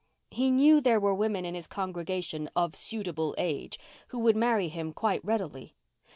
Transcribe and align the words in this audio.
He 0.31 0.49
knew 0.49 0.81
there 0.81 0.99
were 0.99 1.13
women 1.13 1.45
in 1.45 1.53
his 1.53 1.67
congregation 1.67 2.49
"of 2.55 2.75
suitable 2.75 3.35
age" 3.37 3.77
who 4.07 4.17
would 4.17 4.35
marry 4.35 4.67
him 4.67 4.93
quite 4.93 5.23
readily. 5.23 5.75